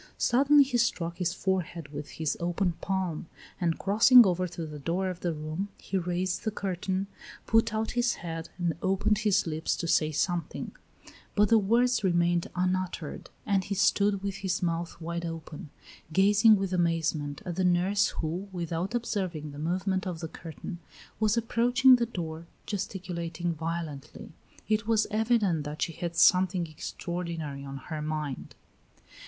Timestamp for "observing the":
18.95-19.59